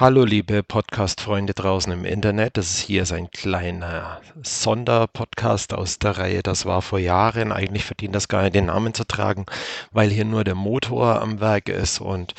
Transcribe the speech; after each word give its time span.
Hallo, 0.00 0.24
liebe 0.24 0.62
Podcast-Freunde 0.62 1.52
draußen 1.52 1.92
im 1.92 2.06
Internet. 2.06 2.56
Das 2.56 2.70
ist 2.70 2.78
hier 2.78 3.02
ist 3.02 3.12
ein 3.12 3.30
kleiner 3.30 4.22
Sonderpodcast 4.42 5.74
aus 5.74 5.98
der 5.98 6.16
Reihe 6.16 6.42
Das 6.42 6.64
war 6.64 6.80
vor 6.80 6.98
Jahren. 6.98 7.52
Eigentlich 7.52 7.84
verdient 7.84 8.14
das 8.14 8.28
gar 8.28 8.40
nicht 8.40 8.54
den 8.54 8.64
Namen 8.64 8.94
zu 8.94 9.04
tragen, 9.04 9.44
weil 9.92 10.08
hier 10.08 10.24
nur 10.24 10.42
der 10.42 10.54
Motor 10.54 11.20
am 11.20 11.40
Werk 11.40 11.68
ist 11.68 12.00
und 12.00 12.32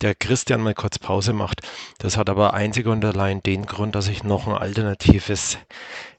der 0.00 0.14
Christian 0.14 0.60
mal 0.60 0.74
kurz 0.74 1.00
Pause 1.00 1.32
macht. 1.32 1.62
Das 1.98 2.16
hat 2.16 2.30
aber 2.30 2.54
einzig 2.54 2.86
und 2.86 3.04
allein 3.04 3.42
den 3.42 3.66
Grund, 3.66 3.96
dass 3.96 4.06
ich 4.06 4.22
noch 4.22 4.46
ein 4.46 4.56
alternatives 4.56 5.58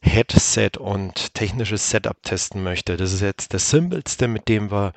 Headset 0.02 0.72
und 0.78 1.34
technisches 1.34 1.90
Setup 1.90 2.22
testen 2.24 2.62
möchte. 2.62 2.98
Das 2.98 3.14
ist 3.14 3.22
jetzt 3.22 3.54
das 3.54 3.70
simpelste, 3.70 4.28
mit 4.28 4.50
dem 4.50 4.70
wir 4.70 4.92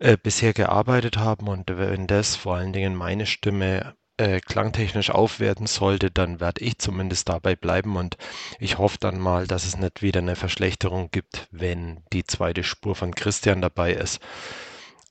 äh, 0.00 0.18
bisher 0.22 0.52
gearbeitet 0.52 1.16
haben 1.16 1.48
und 1.48 1.78
wenn 1.78 2.06
das 2.06 2.36
vor 2.36 2.56
allen 2.56 2.74
Dingen 2.74 2.94
meine 2.94 3.24
Stimme 3.24 3.94
äh, 4.20 4.40
klangtechnisch 4.40 5.10
aufwerten 5.10 5.66
sollte, 5.66 6.10
dann 6.10 6.40
werde 6.40 6.62
ich 6.62 6.78
zumindest 6.78 7.28
dabei 7.28 7.56
bleiben 7.56 7.96
und 7.96 8.16
ich 8.58 8.76
hoffe 8.76 8.98
dann 9.00 9.18
mal, 9.18 9.46
dass 9.46 9.64
es 9.64 9.78
nicht 9.78 10.02
wieder 10.02 10.20
eine 10.20 10.36
Verschlechterung 10.36 11.10
gibt, 11.10 11.48
wenn 11.50 12.02
die 12.12 12.24
zweite 12.24 12.62
Spur 12.62 12.94
von 12.94 13.14
Christian 13.14 13.62
dabei 13.62 13.94
ist. 13.94 14.20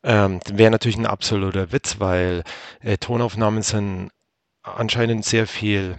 Ähm, 0.03 0.39
Wäre 0.51 0.71
natürlich 0.71 0.97
ein 0.97 1.07
absoluter 1.07 1.71
Witz, 1.71 1.99
weil 1.99 2.43
äh, 2.81 2.97
Tonaufnahmen 2.97 3.63
sind 3.63 4.11
anscheinend 4.61 5.25
sehr 5.25 5.47
viel 5.47 5.97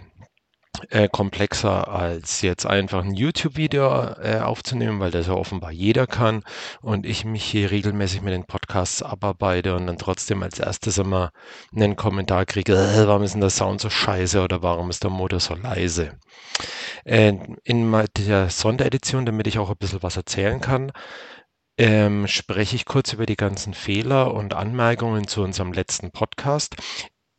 äh, 0.89 1.09
komplexer 1.09 1.89
als 1.89 2.43
jetzt 2.43 2.67
einfach 2.67 3.05
ein 3.05 3.15
YouTube-Video 3.15 4.15
äh, 4.23 4.41
aufzunehmen, 4.41 5.01
weil 5.01 5.11
das 5.11 5.27
ja 5.27 5.35
offenbar 5.35 5.73
jeder 5.73 6.07
kann 6.07 6.43
und 6.81 7.07
ich 7.07 7.25
mich 7.25 7.45
hier 7.45 7.71
regelmäßig 7.71 8.23
mit 8.23 8.33
den 8.33 8.45
Podcasts 8.45 9.03
abarbeite 9.03 9.77
und 9.77 9.87
dann 9.87 9.99
trotzdem 9.99 10.43
als 10.43 10.59
erstes 10.59 10.99
immer 10.99 11.33
einen 11.75 11.97
Kommentar 11.97 12.47
kriege, 12.47 12.75
äh, 12.75 13.07
warum 13.07 13.23
ist 13.23 13.35
denn 13.35 13.41
der 13.41 13.51
Sound 13.51 13.81
so 13.81 13.91
scheiße 13.91 14.43
oder 14.43 14.63
warum 14.63 14.91
ist 14.91 15.03
der 15.03 15.11
Motor 15.11 15.41
so 15.41 15.55
leise. 15.55 16.19
Äh, 17.05 17.35
in 17.65 17.93
der 18.17 18.51
Sonderedition, 18.51 19.27
damit 19.27 19.47
ich 19.47 19.59
auch 19.59 19.71
ein 19.71 19.77
bisschen 19.79 20.03
was 20.03 20.17
erzählen 20.17 20.61
kann, 20.61 20.93
ähm, 21.79 22.27
spreche 22.27 22.77
ich 22.77 22.85
kurz 22.85 23.13
über 23.13 23.27
die 23.27 23.37
ganzen 23.37 23.75
Fehler 23.75 24.35
und 24.35 24.55
Anmerkungen 24.55 25.27
zu 25.27 25.43
unserem 25.43 25.73
letzten 25.73 26.11
Podcast. 26.11 26.77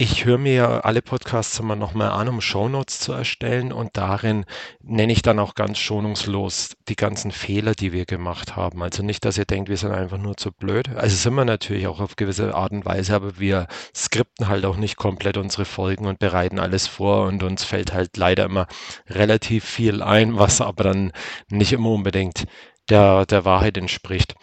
Ich 0.04 0.26
höre 0.26 0.40
mir 0.40 0.84
alle 0.84 1.04
Podcasts 1.04 1.60
immer 1.60 1.76
nochmal 1.76 2.10
an, 2.10 2.28
um 2.28 2.42
Shownotes 2.42 3.02
zu 3.02 3.14
erstellen 3.14 3.72
und 3.72 3.98
darin 3.98 4.46
nenne 4.82 5.14
ich 5.14 5.22
dann 5.22 5.38
auch 5.38 5.54
ganz 5.54 5.78
schonungslos 5.78 6.72
die 6.90 6.96
ganzen 6.96 7.30
Fehler, 7.30 7.76
die 7.76 7.94
wir 7.94 8.06
gemacht 8.06 8.56
haben. 8.56 8.82
Also 8.82 9.04
nicht, 9.04 9.24
dass 9.26 9.38
ihr 9.38 9.46
denkt, 9.46 9.70
wir 9.70 9.78
sind 9.78 9.92
einfach 9.92 10.18
nur 10.18 10.38
zu 10.38 10.52
blöd. 10.52 10.90
Also 10.90 11.16
sind 11.16 11.36
wir 11.36 11.46
natürlich 11.46 11.86
auch 11.86 12.00
auf 12.00 12.16
gewisse 12.16 12.56
Art 12.56 12.72
und 12.72 12.84
Weise, 12.84 13.14
aber 13.14 13.38
wir 13.38 13.68
skripten 13.96 14.48
halt 14.48 14.66
auch 14.66 14.78
nicht 14.78 14.98
komplett 14.98 15.38
unsere 15.38 15.66
Folgen 15.66 16.08
und 16.08 16.18
bereiten 16.18 16.58
alles 16.58 16.88
vor 16.88 17.28
und 17.28 17.44
uns 17.44 17.64
fällt 17.64 17.94
halt 17.94 18.18
leider 18.18 18.46
immer 18.46 18.66
relativ 19.08 19.66
viel 19.66 20.02
ein, 20.02 20.36
was 20.36 20.62
aber 20.62 20.84
dann 20.84 21.12
nicht 21.52 21.74
immer 21.74 21.92
unbedingt 21.92 22.46
der, 22.90 23.28
der 23.28 23.46
Wahrheit 23.46 23.78
entspricht. 23.78 24.34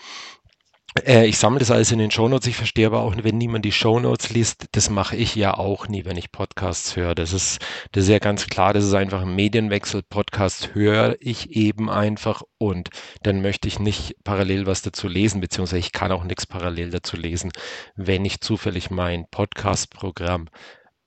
Äh, 1.06 1.26
ich 1.26 1.38
sammle 1.38 1.58
das 1.58 1.70
alles 1.70 1.92
in 1.92 1.98
den 1.98 2.10
Shownotes. 2.10 2.46
Ich 2.46 2.56
verstehe 2.56 2.86
aber 2.86 3.00
auch, 3.00 3.14
wenn 3.22 3.38
niemand 3.38 3.64
die 3.64 3.72
Shownotes 3.72 4.30
liest, 4.30 4.66
das 4.72 4.90
mache 4.90 5.16
ich 5.16 5.34
ja 5.34 5.54
auch 5.54 5.88
nie, 5.88 6.04
wenn 6.04 6.16
ich 6.16 6.32
Podcasts 6.32 6.96
höre. 6.96 7.14
Das 7.14 7.32
ist, 7.32 7.60
das 7.92 8.04
ist 8.04 8.10
ja 8.10 8.18
ganz 8.18 8.46
klar, 8.46 8.72
das 8.72 8.84
ist 8.84 8.94
einfach 8.94 9.22
ein 9.22 9.34
Medienwechsel. 9.34 10.02
Podcast 10.02 10.74
höre 10.74 11.16
ich 11.20 11.50
eben 11.50 11.90
einfach 11.90 12.42
und 12.58 12.90
dann 13.22 13.42
möchte 13.42 13.68
ich 13.68 13.78
nicht 13.78 14.16
parallel 14.24 14.66
was 14.66 14.82
dazu 14.82 15.08
lesen, 15.08 15.40
beziehungsweise 15.40 15.78
ich 15.78 15.92
kann 15.92 16.12
auch 16.12 16.24
nichts 16.24 16.46
parallel 16.46 16.90
dazu 16.90 17.16
lesen, 17.16 17.52
wenn 17.96 18.24
ich 18.24 18.40
zufällig 18.40 18.90
mein 18.90 19.26
Podcast-Programm 19.30 20.48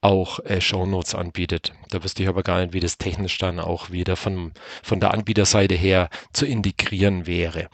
auch 0.02 0.40
äh, 0.40 0.60
Shownotes 0.60 1.16
anbietet. 1.16 1.74
Da 1.90 2.04
wüsste 2.04 2.24
ich 2.24 2.30
aber 2.30 2.44
gar 2.44 2.60
nicht, 2.62 2.74
wie 2.74 2.80
das 2.80 2.98
technisch 2.98 3.38
dann 3.38 3.60
auch 3.60 3.92
wieder 3.92 4.16
von, 4.16 4.52
von 4.82 5.00
der 5.00 5.14
Anbieterseite 5.14 5.76
her 5.76 6.10
zu 6.34 6.46
integrieren 6.46 7.28
wäre. 7.28 7.70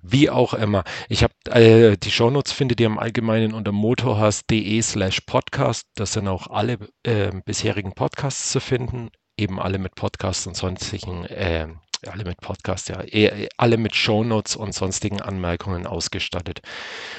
Wie 0.00 0.30
auch 0.30 0.54
immer. 0.54 0.84
Ich 1.08 1.24
habe 1.24 1.34
äh, 1.50 1.96
die 1.96 2.10
Shownotes 2.10 2.52
findet 2.52 2.80
ihr 2.80 2.86
im 2.86 2.98
Allgemeinen 2.98 3.52
unter 3.52 3.72
motorhaus.de 3.72 4.80
slash 4.82 5.20
podcast. 5.22 5.86
Das 5.96 6.12
sind 6.12 6.28
auch 6.28 6.46
alle 6.46 6.78
äh, 7.02 7.32
bisherigen 7.44 7.92
Podcasts 7.92 8.52
zu 8.52 8.60
finden, 8.60 9.10
eben 9.36 9.58
alle 9.60 9.78
mit 9.78 9.96
Podcasts 9.96 10.46
und 10.46 10.56
sonstigen 10.56 11.24
äh, 11.24 11.66
alle 12.08 12.24
mit 12.24 12.40
Podcast, 12.40 12.88
ja, 12.88 13.02
eh, 13.02 13.48
alle 13.56 13.76
mit 13.76 13.94
Shownotes 13.94 14.56
und 14.56 14.74
sonstigen 14.74 15.20
Anmerkungen 15.20 15.86
ausgestattet. 15.86 16.60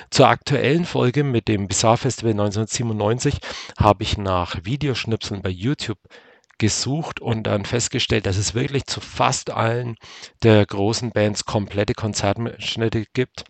Zur 0.10 0.28
aktuellen 0.28 0.86
Folge 0.86 1.24
mit 1.24 1.48
dem 1.48 1.68
Bizarre 1.68 1.98
Festival 1.98 2.32
1997 2.32 3.40
habe 3.78 4.04
ich 4.04 4.18
nach 4.18 4.58
Videoschnipseln 4.64 5.42
bei 5.42 5.50
YouTube 5.50 6.00
gesucht 6.58 7.20
und 7.20 7.44
dann 7.44 7.66
festgestellt, 7.66 8.26
dass 8.26 8.38
es 8.38 8.54
wirklich 8.56 8.86
zu 8.86 9.02
fast 9.02 9.52
allen 9.52 9.96
der 10.44 10.66
großen 10.66 11.12
Bands 11.12 11.46
komplette 11.46 11.94
Konzertschnitte 11.94 13.06
gibt. 13.14 13.46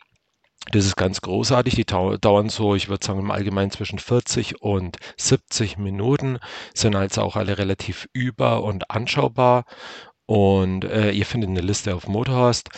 Das 0.72 0.85
ist 0.85 0.95
ganz 0.95 1.22
großartig. 1.22 1.75
Die 1.75 1.85
dauern 1.85 2.50
so, 2.50 2.74
ich 2.74 2.90
würde 2.90 3.06
sagen, 3.06 3.19
im 3.19 3.29
Allgemeinen 3.31 3.69
zwischen 3.69 4.00
40 4.00 4.62
und 4.62 4.97
70 5.18 5.78
Minuten, 5.78 6.40
sind 6.74 6.95
also 6.95 7.22
auch 7.22 7.35
alle 7.35 7.57
relativ 7.57 8.07
über- 8.13 8.63
und 8.63 8.90
anschaubar. 8.90 9.66
Und 10.28 10.86
äh, 10.86 11.12
ihr 11.12 11.25
findet 11.25 11.50
eine 11.50 11.62
Liste 11.62 11.96
auf 11.96 12.08
Motorhorst. 12.08 12.69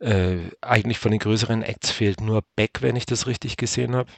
Äh, 0.00 0.50
eigentlich 0.60 0.98
von 0.98 1.12
den 1.12 1.20
größeren 1.20 1.62
Acts 1.62 1.90
fehlt 1.90 2.20
nur 2.20 2.42
Beck, 2.56 2.82
wenn 2.82 2.96
ich 2.96 3.06
das 3.06 3.26
richtig 3.26 3.56
gesehen 3.56 3.94
habe. 3.94 4.10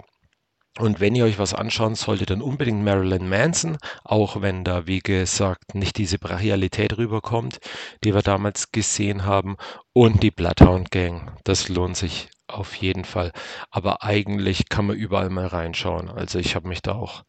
Und 0.78 1.00
wenn 1.00 1.16
ihr 1.16 1.24
euch 1.24 1.38
was 1.38 1.52
anschauen 1.52 1.96
solltet, 1.96 2.30
dann 2.30 2.40
unbedingt 2.42 2.82
Marilyn 2.84 3.28
Manson, 3.28 3.76
auch 4.04 4.40
wenn 4.40 4.62
da, 4.62 4.86
wie 4.86 5.00
gesagt, 5.00 5.74
nicht 5.74 5.98
diese 5.98 6.18
Brachialität 6.18 6.96
rüberkommt, 6.96 7.58
die 8.04 8.14
wir 8.14 8.22
damals 8.22 8.70
gesehen 8.70 9.24
haben. 9.24 9.56
Und 9.92 10.22
die 10.22 10.30
Bloodhound 10.30 10.90
Gang, 10.92 11.36
das 11.44 11.68
lohnt 11.68 11.96
sich 11.96 12.28
auf 12.46 12.76
jeden 12.76 13.04
Fall. 13.04 13.32
Aber 13.70 14.04
eigentlich 14.04 14.68
kann 14.68 14.86
man 14.86 14.96
überall 14.96 15.28
mal 15.28 15.46
reinschauen. 15.46 16.08
Also 16.08 16.38
ich 16.38 16.54
habe 16.54 16.68
mich 16.68 16.82
da 16.82 16.92
auch 16.92 17.24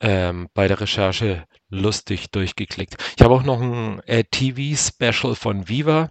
ähm, 0.00 0.48
bei 0.54 0.68
der 0.68 0.80
Recherche 0.80 1.46
lustig 1.68 2.30
durchgeklickt. 2.30 2.96
Ich 3.16 3.24
habe 3.24 3.34
auch 3.34 3.42
noch 3.42 3.60
ein 3.60 4.00
äh, 4.06 4.24
TV-Special 4.24 5.34
von 5.34 5.68
Viva 5.68 6.10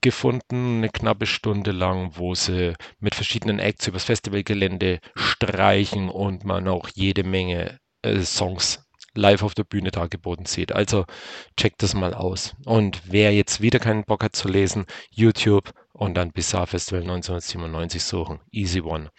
gefunden, 0.00 0.78
eine 0.78 0.88
knappe 0.88 1.26
Stunde 1.26 1.72
lang, 1.72 2.12
wo 2.14 2.34
sie 2.34 2.74
mit 2.98 3.14
verschiedenen 3.14 3.58
Acts 3.58 3.86
übers 3.86 4.04
Festivalgelände 4.04 5.00
streichen 5.14 6.08
und 6.08 6.44
man 6.44 6.68
auch 6.68 6.88
jede 6.94 7.24
Menge 7.24 7.78
äh, 8.02 8.20
Songs 8.20 8.82
live 9.14 9.42
auf 9.42 9.54
der 9.54 9.64
Bühne 9.64 9.90
dargeboten 9.90 10.46
sieht. 10.46 10.72
Also 10.72 11.06
checkt 11.56 11.82
das 11.82 11.94
mal 11.94 12.14
aus. 12.14 12.54
Und 12.64 13.00
wer 13.06 13.32
jetzt 13.32 13.62
wieder 13.62 13.78
keinen 13.78 14.04
Bock 14.04 14.22
hat 14.22 14.36
zu 14.36 14.48
lesen, 14.48 14.86
YouTube 15.10 15.72
und 15.92 16.14
dann 16.14 16.32
Bizarre 16.32 16.66
Festival 16.66 17.00
1997 17.00 18.02
suchen. 18.04 18.40
Easy 18.52 18.82
One 18.82 19.10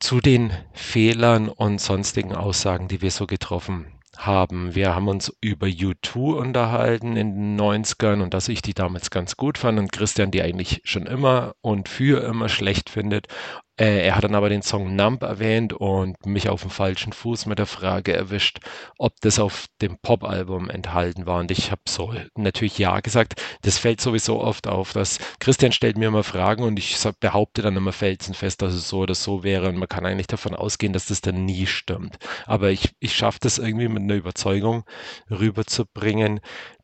zu 0.00 0.20
den 0.20 0.52
Fehlern 0.72 1.48
und 1.48 1.80
sonstigen 1.80 2.34
Aussagen, 2.34 2.88
die 2.88 3.02
wir 3.02 3.10
so 3.10 3.26
getroffen 3.26 3.98
haben. 4.16 4.74
Wir 4.74 4.94
haben 4.94 5.08
uns 5.08 5.32
über 5.40 5.66
U2 5.66 6.34
unterhalten 6.36 7.16
in 7.16 7.56
den 7.56 7.60
90ern 7.60 8.22
und 8.22 8.34
dass 8.34 8.48
ich 8.48 8.62
die 8.62 8.74
damals 8.74 9.10
ganz 9.10 9.36
gut 9.36 9.58
fand 9.58 9.78
und 9.78 9.92
Christian 9.92 10.30
die 10.30 10.42
eigentlich 10.42 10.80
schon 10.84 11.06
immer 11.06 11.54
und 11.60 11.88
für 11.88 12.24
immer 12.24 12.48
schlecht 12.48 12.90
findet. 12.90 13.28
Äh, 13.78 14.06
er 14.06 14.16
hat 14.16 14.24
dann 14.24 14.34
aber 14.34 14.48
den 14.48 14.62
Song 14.62 14.96
Numb 14.96 15.22
erwähnt 15.22 15.72
und 15.72 16.26
mich 16.26 16.48
auf 16.48 16.62
dem 16.62 16.70
falschen 16.70 17.12
Fuß 17.12 17.46
mit 17.46 17.58
der 17.58 17.66
Frage 17.66 18.12
erwischt, 18.12 18.58
ob 18.98 19.14
das 19.20 19.38
auf 19.38 19.66
dem 19.80 19.98
Pop-Album 19.98 20.68
enthalten 20.68 21.26
war. 21.26 21.38
Und 21.38 21.50
ich 21.52 21.70
habe 21.70 21.82
so 21.88 22.12
natürlich 22.36 22.78
ja 22.78 22.98
gesagt. 23.00 23.40
Das 23.62 23.78
fällt 23.78 24.00
sowieso 24.00 24.40
oft 24.40 24.66
auf, 24.66 24.92
dass 24.92 25.18
Christian 25.38 25.72
stellt 25.72 25.96
mir 25.96 26.08
immer 26.08 26.24
Fragen 26.24 26.64
und 26.64 26.78
ich 26.78 26.98
behaupte 27.20 27.62
dann 27.62 27.76
immer 27.76 27.92
felsenfest, 27.92 28.62
dass 28.62 28.74
es 28.74 28.88
so 28.88 28.98
oder 28.98 29.14
so 29.14 29.44
wäre. 29.44 29.68
Und 29.68 29.76
man 29.76 29.88
kann 29.88 30.04
eigentlich 30.04 30.26
davon 30.26 30.54
ausgehen, 30.54 30.92
dass 30.92 31.06
das 31.06 31.20
dann 31.20 31.44
nie 31.44 31.66
stimmt. 31.66 32.18
Aber 32.46 32.70
ich, 32.70 32.90
ich 32.98 33.14
schaffe 33.14 33.38
das 33.40 33.58
irgendwie 33.58 33.88
mit 33.88 34.02
einer 34.02 34.14
Überzeugung 34.14 34.84
rüberzubringen, 35.30 36.40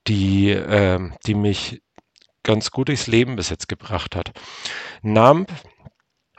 die, 0.07 0.51
äh, 0.51 1.01
die 1.27 1.35
mich 1.35 1.83
ganz 2.45 2.71
gut 2.71 2.89
durchs 2.89 3.09
Leben 3.09 3.35
bis 3.35 3.49
jetzt 3.49 3.69
gebracht 3.69 4.15
hat. 4.15 4.33
Numb 5.03 5.51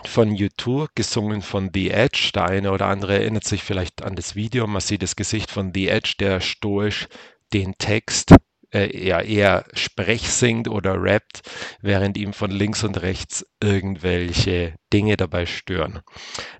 von 0.07 0.35
U2, 0.35 0.89
gesungen 0.95 1.41
von 1.41 1.69
The 1.73 1.91
Edge. 1.91 2.31
Der 2.33 2.45
eine 2.45 2.71
oder 2.71 2.87
andere 2.87 3.15
erinnert 3.19 3.45
sich 3.45 3.63
vielleicht 3.63 4.03
an 4.03 4.15
das 4.15 4.35
Video. 4.35 4.67
Man 4.67 4.81
sieht 4.81 5.01
das 5.01 5.15
Gesicht 5.15 5.51
von 5.51 5.71
The 5.73 5.89
Edge, 5.89 6.15
der 6.19 6.41
stoisch 6.41 7.07
den 7.53 7.77
Text 7.77 8.35
äh, 8.73 8.89
eher 8.95 9.65
Sprech 9.73 10.29
singt 10.29 10.67
oder 10.67 11.01
rappt, 11.01 11.41
während 11.81 12.17
ihm 12.17 12.33
von 12.33 12.51
links 12.51 12.83
und 12.83 13.01
rechts 13.01 13.45
irgendwelche 13.61 14.75
Dinge 14.91 15.17
dabei 15.17 15.45
stören. 15.45 16.01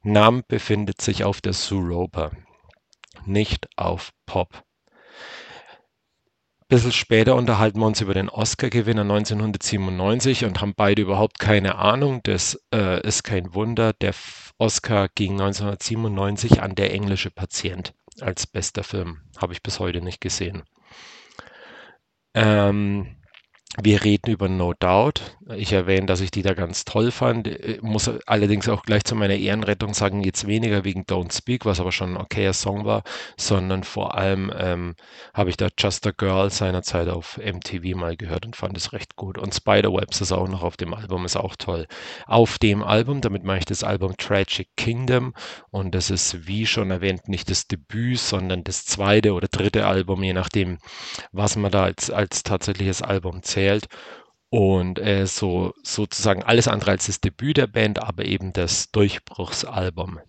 Nam 0.04 0.44
befindet 0.48 1.02
sich 1.02 1.24
auf 1.24 1.42
der 1.42 1.54
Suropa, 1.54 2.32
nicht 3.26 3.68
auf 3.76 4.12
Pop 4.26 4.64
bisschen 6.68 6.92
später 6.92 7.36
unterhalten 7.36 7.80
wir 7.80 7.86
uns 7.86 8.02
über 8.02 8.14
den 8.14 8.30
Oscar-Gewinner 8.30 9.02
1997 9.02 10.46
und 10.46 10.62
haben 10.62 10.74
beide 10.76 11.02
überhaupt 11.02 11.40
keine 11.40 11.76
Ahnung. 11.76 12.22
Das 12.24 12.60
äh, 12.74 13.06
ist 13.06 13.24
kein 13.24 13.54
Wunder. 13.54 13.94
Der 13.94 14.14
Oscar 14.58 15.10
ging 15.14 15.34
1997 15.34 16.62
an 16.62 16.76
Der 16.76 16.94
englische 16.94 17.32
Patient. 17.32 17.94
als 18.22 18.48
bester 18.48 18.84
Film. 18.84 19.22
Habe 19.38 19.54
ich 19.54 19.62
bis 19.62 19.80
heute 19.80 20.02
nicht 20.02 20.22
gesehen. 20.22 20.64
Ähm, 22.34 23.18
wir 23.82 24.04
reden 24.04 24.32
über 24.32 24.48
No 24.48 24.74
Doubt. 24.74 25.38
Ich 25.56 25.74
erwähne, 25.74 26.06
dass 26.06 26.22
ich 26.22 26.32
die 26.32 26.42
da 26.42 26.54
ganz 26.54 26.86
toll 26.86 27.12
fand. 27.12 27.48
Ich 27.48 27.82
muss 27.82 28.10
allerdings 28.26 28.70
auch 28.70 28.84
gleich 28.84 29.04
zu 29.04 29.16
meiner 29.16 29.36
Ehrenrettung 29.36 29.94
sagen, 29.94 30.24
jetzt 30.24 30.48
weniger 30.48 30.84
wegen 30.86 31.04
Don't 31.04 31.36
Speak, 31.36 31.66
was 31.66 31.80
aber 31.80 31.92
schon 31.92 32.14
ein 32.14 32.22
okayer 32.22 32.54
Song 32.54 32.86
war, 32.86 33.04
sondern 33.38 33.84
vor 33.84 34.16
allem 34.16 34.52
ähm, 34.58 34.96
habe 35.34 35.50
ich 35.50 35.58
da 35.58 35.68
Just 35.78 36.08
a 36.08 36.12
Girl 36.12 36.50
seinerzeit 36.50 37.10
auf 37.10 37.38
MTV 37.38 37.96
mal 37.98 38.16
gehört 38.16 38.46
und 38.46 38.56
fand 38.56 38.78
es 38.78 38.94
recht 38.94 39.18
gut. 39.18 39.38
Und 39.38 39.54
Spiderwebs 39.54 40.22
ist 40.22 40.32
auch 40.32 40.48
noch 40.48 40.64
auf 40.64 40.78
dem 40.78 40.94
Album, 40.94 41.26
ist 41.26 41.36
auch 41.36 41.56
toll. 41.58 41.86
Auf 42.28 42.58
dem 42.58 42.82
Album, 42.82 43.20
damit 43.20 43.44
mache 43.44 43.60
ich 43.60 43.66
das 43.66 43.84
Album 43.84 44.16
Tragic 44.18 44.70
Kingdom 44.78 45.34
und 45.70 45.94
das 45.94 46.10
ist, 46.10 46.48
wie 46.48 46.66
schon 46.66 46.92
erwähnt, 46.92 47.28
nicht 47.28 47.50
das 47.50 47.68
Debüt, 47.68 48.20
sondern 48.20 48.64
das 48.64 48.86
zweite 48.86 49.34
oder 49.34 49.48
dritte 49.50 49.86
Album, 49.86 50.24
je 50.24 50.34
nachdem, 50.34 50.78
was 51.34 51.58
man 51.58 51.72
da 51.72 51.84
als, 51.84 52.10
als 52.10 52.44
tatsächliches 52.44 53.02
Album 53.02 53.44
zählt 53.44 53.65
gewählt 53.66 53.88
und 54.50 55.00
äh, 55.00 55.26
so 55.26 55.74
sozusagen 55.84 56.44
alles 56.44 56.68
andere 56.68 56.92
als 56.92 57.08
das 57.08 57.20
Debüt 57.20 57.58
der 57.58 57.68
Band, 57.68 58.02
aber 58.02 58.26
eben 58.26 58.54
das 58.54 58.92
Durchbruchsalbum. 58.92 60.20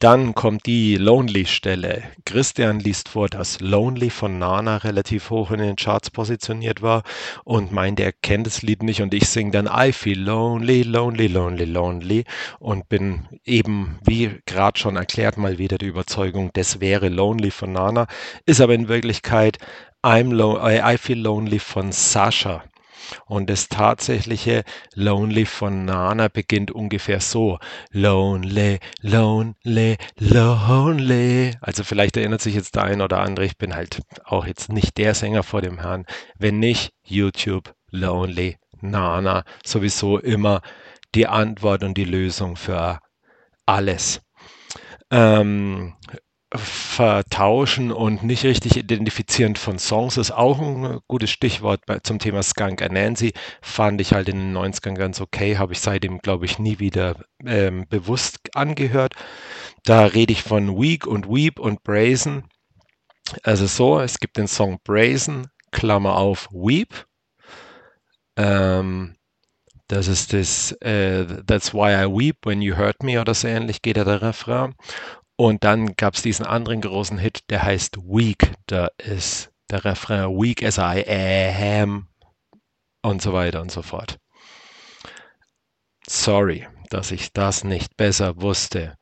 Dann 0.00 0.34
kommt 0.34 0.66
die 0.66 0.96
Lonely-Stelle. 0.96 2.02
Christian 2.24 2.80
liest 2.80 3.08
vor, 3.08 3.28
dass 3.28 3.60
Lonely 3.60 4.10
von 4.10 4.38
Nana 4.38 4.78
relativ 4.78 5.30
hoch 5.30 5.50
in 5.50 5.58
den 5.58 5.76
Charts 5.76 6.10
positioniert 6.10 6.82
war 6.82 7.02
und 7.44 7.72
meint, 7.72 8.00
er 8.00 8.12
kennt 8.12 8.46
das 8.46 8.62
Lied 8.62 8.82
nicht 8.82 9.02
und 9.02 9.14
ich 9.14 9.28
singe 9.28 9.50
dann 9.50 9.66
I 9.66 9.92
feel 9.92 10.18
lonely, 10.20 10.82
lonely, 10.82 11.26
lonely, 11.26 11.64
lonely 11.64 12.24
und 12.58 12.88
bin 12.88 13.28
eben, 13.44 13.98
wie 14.04 14.40
gerade 14.46 14.78
schon 14.78 14.96
erklärt, 14.96 15.36
mal 15.36 15.58
wieder 15.58 15.78
die 15.78 15.86
Überzeugung, 15.86 16.50
das 16.52 16.80
wäre 16.80 17.08
Lonely 17.08 17.50
von 17.50 17.72
Nana, 17.72 18.06
ist 18.46 18.60
aber 18.60 18.74
in 18.74 18.88
Wirklichkeit 18.88 19.58
I'm 20.02 20.32
lo 20.32 20.60
I 20.64 20.96
Feel 20.96 21.18
Lonely 21.18 21.58
von 21.58 21.90
Sasha. 21.90 22.62
Und 23.26 23.50
das 23.50 23.68
tatsächliche 23.68 24.64
Lonely 24.94 25.46
von 25.46 25.84
Nana 25.84 26.28
beginnt 26.28 26.70
ungefähr 26.70 27.20
so. 27.20 27.58
Lonely, 27.90 28.78
lonely, 29.00 29.96
lonely. 30.18 31.52
Also 31.60 31.84
vielleicht 31.84 32.16
erinnert 32.16 32.40
sich 32.40 32.54
jetzt 32.54 32.76
der 32.76 32.84
ein 32.84 33.00
oder 33.00 33.20
andere, 33.20 33.46
ich 33.46 33.58
bin 33.58 33.74
halt 33.74 34.02
auch 34.24 34.46
jetzt 34.46 34.72
nicht 34.72 34.98
der 34.98 35.14
Sänger 35.14 35.42
vor 35.42 35.62
dem 35.62 35.80
Herrn. 35.80 36.06
Wenn 36.38 36.58
nicht, 36.58 36.92
YouTube, 37.02 37.74
Lonely, 37.90 38.58
Nana. 38.80 39.44
Sowieso 39.64 40.18
immer 40.18 40.60
die 41.14 41.26
Antwort 41.26 41.82
und 41.82 41.94
die 41.94 42.04
Lösung 42.04 42.56
für 42.56 43.00
alles. 43.66 44.20
Ähm, 45.10 45.94
Vertauschen 46.54 47.92
und 47.92 48.22
nicht 48.22 48.44
richtig 48.44 48.78
identifizieren 48.78 49.54
von 49.56 49.78
Songs 49.78 50.16
ist 50.16 50.30
auch 50.30 50.58
ein 50.58 50.98
gutes 51.06 51.30
Stichwort 51.30 51.82
zum 52.04 52.18
Thema 52.18 52.42
Skunk 52.42 52.80
Nancy. 52.90 53.34
Fand 53.60 54.00
ich 54.00 54.14
halt 54.14 54.30
in 54.30 54.38
den 54.38 54.56
90ern 54.56 54.94
ganz 54.94 55.20
okay, 55.20 55.58
habe 55.58 55.74
ich 55.74 55.80
seitdem, 55.80 56.20
glaube 56.20 56.46
ich, 56.46 56.58
nie 56.58 56.78
wieder 56.78 57.16
ähm, 57.44 57.84
bewusst 57.90 58.38
angehört. 58.54 59.14
Da 59.84 60.06
rede 60.06 60.32
ich 60.32 60.42
von 60.42 60.80
Weak 60.80 61.06
und 61.06 61.28
Weep 61.28 61.58
und 61.58 61.82
Brazen. 61.82 62.44
Also 63.42 63.66
so, 63.66 64.00
es 64.00 64.18
gibt 64.18 64.38
den 64.38 64.48
Song 64.48 64.78
Brazen, 64.82 65.48
Klammer 65.70 66.16
auf, 66.16 66.48
Weep. 66.50 67.06
Ähm, 68.36 69.16
das 69.86 70.08
ist 70.08 70.32
das 70.32 70.72
äh, 70.80 71.26
That's 71.46 71.74
Why 71.74 72.04
I 72.04 72.06
Weep 72.06 72.46
When 72.46 72.62
You 72.62 72.76
Hurt 72.78 73.02
Me 73.02 73.20
oder 73.20 73.34
so 73.34 73.48
ähnlich 73.48 73.82
geht 73.82 73.98
ja 73.98 74.04
der 74.04 74.22
Refrain. 74.22 74.74
Und 75.40 75.62
dann 75.62 75.94
gab 75.94 76.14
es 76.14 76.22
diesen 76.22 76.44
anderen 76.44 76.80
großen 76.80 77.16
Hit, 77.16 77.48
der 77.48 77.62
heißt 77.62 77.98
Weak. 77.98 78.54
Da 78.66 78.88
ist 78.98 79.52
der 79.70 79.84
Refrain 79.84 80.30
Weak 80.30 80.64
as 80.64 80.78
I 80.78 81.04
am 81.06 82.08
und 83.02 83.22
so 83.22 83.32
weiter 83.32 83.60
und 83.60 83.70
so 83.70 83.82
fort. 83.82 84.18
Sorry, 86.08 86.66
dass 86.90 87.12
ich 87.12 87.32
das 87.32 87.62
nicht 87.62 87.96
besser 87.96 88.42
wusste. 88.42 88.97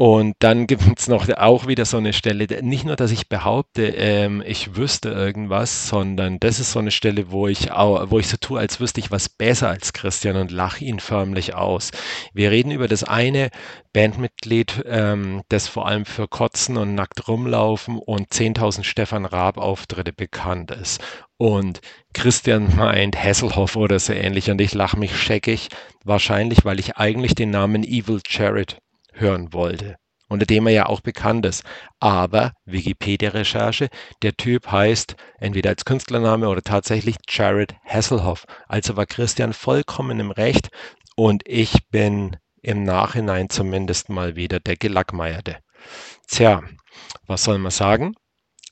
Und 0.00 0.36
dann 0.38 0.66
gibt 0.66 0.98
es 0.98 1.08
noch 1.08 1.28
auch 1.28 1.66
wieder 1.66 1.84
so 1.84 1.98
eine 1.98 2.14
Stelle, 2.14 2.46
nicht 2.62 2.86
nur, 2.86 2.96
dass 2.96 3.10
ich 3.10 3.28
behaupte, 3.28 3.88
ähm, 3.88 4.42
ich 4.46 4.74
wüsste 4.74 5.10
irgendwas, 5.10 5.88
sondern 5.88 6.40
das 6.40 6.58
ist 6.58 6.72
so 6.72 6.78
eine 6.78 6.90
Stelle, 6.90 7.30
wo 7.30 7.48
ich, 7.48 7.70
auch, 7.72 8.10
wo 8.10 8.18
ich 8.18 8.28
so 8.28 8.38
tue, 8.38 8.58
als 8.58 8.80
wüsste 8.80 9.00
ich 9.00 9.10
was 9.10 9.28
besser 9.28 9.68
als 9.68 9.92
Christian 9.92 10.36
und 10.36 10.52
lache 10.52 10.86
ihn 10.86 11.00
förmlich 11.00 11.54
aus. 11.54 11.90
Wir 12.32 12.50
reden 12.50 12.70
über 12.70 12.88
das 12.88 13.04
eine 13.04 13.50
Bandmitglied, 13.92 14.84
ähm, 14.86 15.42
das 15.50 15.68
vor 15.68 15.86
allem 15.86 16.06
für 16.06 16.28
Kotzen 16.28 16.78
und 16.78 16.94
nackt 16.94 17.28
rumlaufen 17.28 17.98
und 17.98 18.32
10.000 18.32 18.84
Stefan 18.84 19.26
Raab 19.26 19.58
Auftritte 19.58 20.14
bekannt 20.14 20.70
ist. 20.70 21.02
Und 21.36 21.82
Christian 22.14 22.74
meint 22.76 23.22
Hasselhoff 23.22 23.76
oder 23.76 23.98
so 23.98 24.14
ähnlich 24.14 24.50
und 24.50 24.62
ich 24.62 24.72
lache 24.72 24.98
mich 24.98 25.14
scheckig, 25.14 25.68
wahrscheinlich, 26.04 26.64
weil 26.64 26.80
ich 26.80 26.96
eigentlich 26.96 27.34
den 27.34 27.50
Namen 27.50 27.84
Evil 27.84 28.22
Jared 28.26 28.78
hören 29.20 29.52
wollte, 29.52 29.96
unter 30.28 30.46
dem 30.46 30.66
er 30.66 30.72
ja 30.72 30.86
auch 30.86 31.00
bekannt 31.00 31.46
ist. 31.46 31.64
Aber 31.98 32.52
Wikipedia-Recherche, 32.64 33.88
der 34.22 34.36
Typ 34.36 34.70
heißt 34.70 35.16
entweder 35.38 35.70
als 35.70 35.84
Künstlername 35.84 36.48
oder 36.48 36.62
tatsächlich 36.62 37.16
Jared 37.28 37.74
Hasselhoff. 37.84 38.46
Also 38.66 38.96
war 38.96 39.06
Christian 39.06 39.52
vollkommen 39.52 40.18
im 40.20 40.30
Recht 40.30 40.70
und 41.16 41.42
ich 41.46 41.88
bin 41.90 42.36
im 42.62 42.82
Nachhinein 42.84 43.48
zumindest 43.48 44.08
mal 44.08 44.36
wieder 44.36 44.60
der 44.60 44.76
Gelackmeierte. 44.76 45.58
Tja, 46.28 46.62
was 47.26 47.44
soll 47.44 47.58
man 47.58 47.70
sagen? 47.70 48.14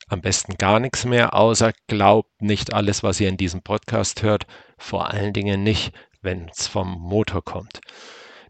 Am 0.08 0.22
besten 0.22 0.54
gar 0.56 0.80
nichts 0.80 1.04
mehr, 1.04 1.34
außer 1.34 1.72
glaubt 1.86 2.40
nicht 2.40 2.72
alles, 2.72 3.02
was 3.02 3.20
ihr 3.20 3.28
in 3.28 3.36
diesem 3.36 3.62
Podcast 3.62 4.22
hört, 4.22 4.46
vor 4.78 5.10
allen 5.10 5.34
Dingen 5.34 5.62
nicht, 5.62 5.92
wenn 6.22 6.48
es 6.48 6.66
vom 6.66 6.92
Motor 6.92 7.44
kommt. 7.44 7.80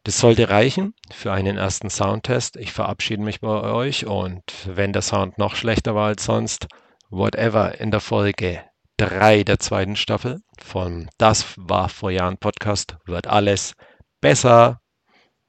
Das 0.05 0.19
sollte 0.19 0.49
reichen 0.49 0.95
für 1.13 1.33
einen 1.33 1.57
ersten 1.57 1.91
Soundtest. 1.91 2.57
Ich 2.57 2.73
verabschiede 2.73 3.23
mich 3.23 3.41
bei 3.41 3.63
euch 3.63 4.07
und 4.07 4.43
wenn 4.67 4.93
der 4.93 5.03
Sound 5.03 5.39
noch 5.39 5.57
schlechter 5.57 5.95
war 5.95 6.07
als 6.07 6.25
sonst, 6.25 6.67
whatever 7.11 7.81
in 7.81 7.91
der 7.91 8.01
Folge 8.01 8.63
3 8.99 9.45
der 9.45 9.59
zweiten 9.59 9.97
Staffel 9.97 10.41
von 10.61 11.09
Das 11.19 11.55
war 11.57 11.89
vor 11.89 12.11
Jahren 12.11 12.39
Podcast 12.39 12.97
wird 13.07 13.27
alles 13.27 13.75
besser. 14.21 14.81